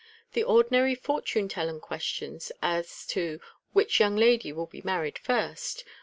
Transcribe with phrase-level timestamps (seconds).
[0.33, 3.39] The ordinary fortune telling questions, as to"
[3.73, 5.83] Which young lady will be married first